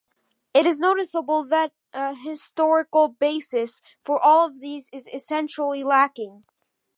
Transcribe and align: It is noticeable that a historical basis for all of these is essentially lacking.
It 0.51 0.65
is 0.65 0.79
noticeable 0.79 1.43
that 1.43 1.73
a 1.93 2.15
historical 2.15 3.07
basis 3.07 3.83
for 4.01 4.19
all 4.19 4.47
of 4.47 4.59
these 4.59 4.89
is 4.91 5.07
essentially 5.13 5.83
lacking. 5.83 6.43